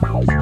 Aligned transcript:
Thank 0.00 0.30
you. 0.30 0.35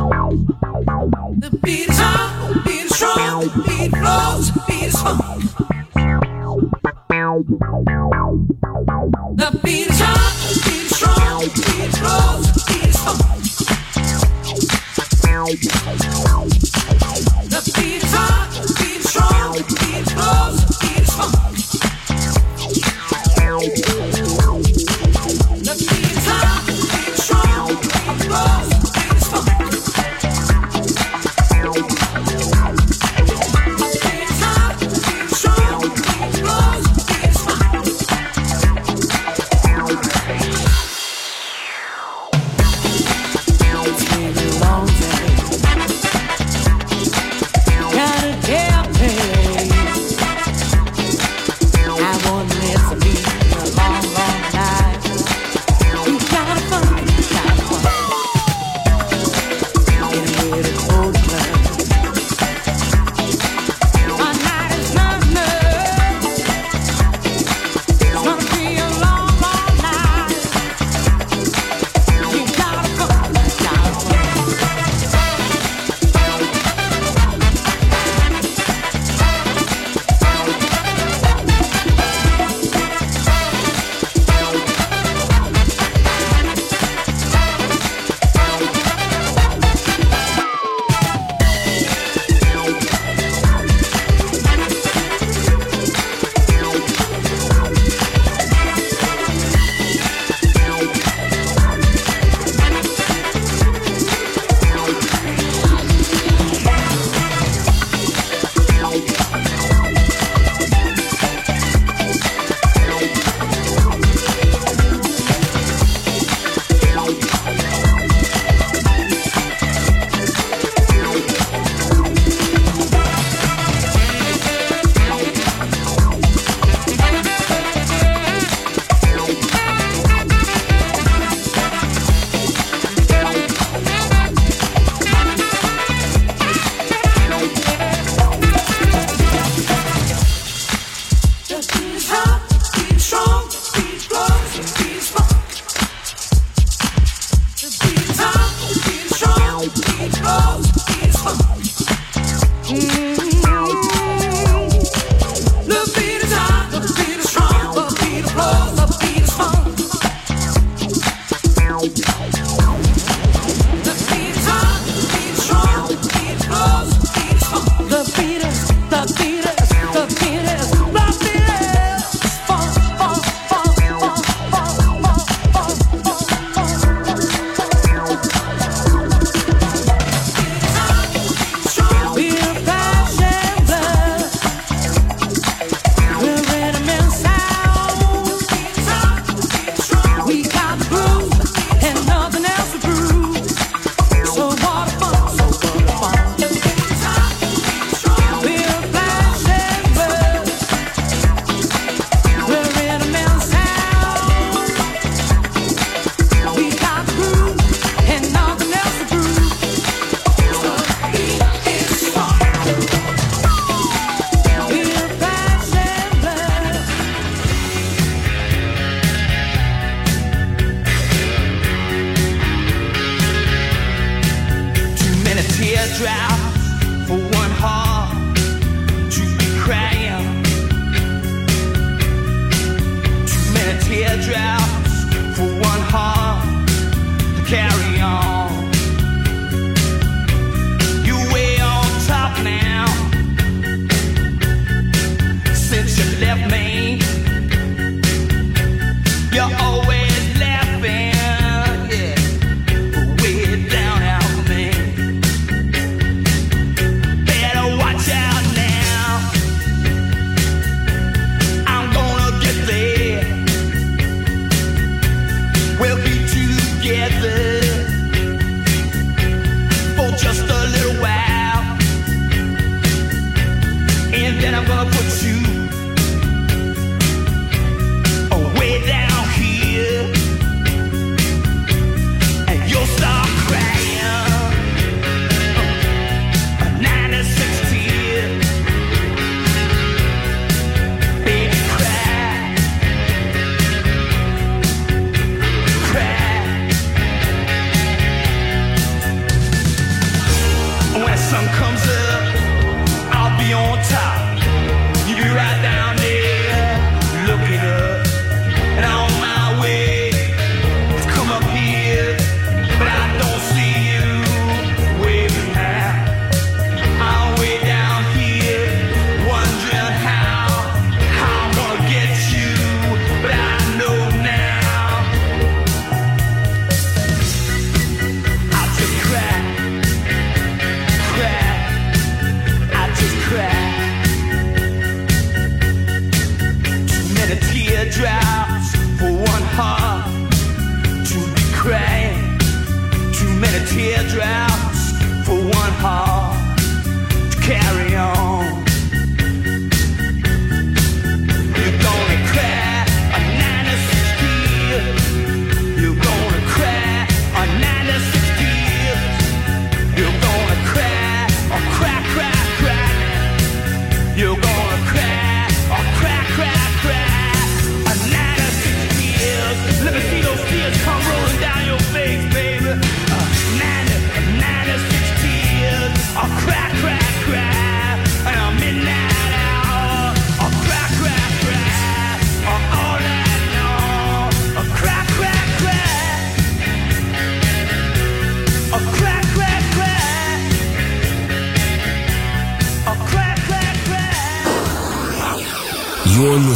G. 152.75 153.04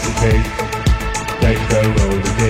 participate. 0.00 0.46
They 1.40 1.54
go 1.68 1.82
roll 1.82 2.20
the 2.20 2.49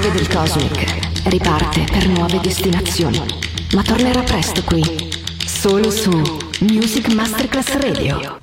L'astronave 0.00 0.10
del 0.12 0.28
Cosmic 0.28 1.28
riparte 1.28 1.84
per 1.84 2.08
nuove 2.08 2.40
destinazioni, 2.40 3.22
ma 3.74 3.82
tornerà 3.82 4.22
presto 4.22 4.62
qui, 4.64 4.82
solo 5.44 5.90
su 5.90 6.10
Music 6.60 7.12
Masterclass 7.12 7.74
Radio. 7.74 8.38